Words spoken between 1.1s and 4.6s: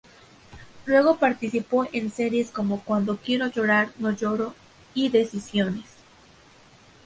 participó en series como "Cuando quiero llorar no lloro"